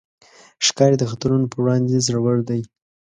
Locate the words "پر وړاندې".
1.51-2.03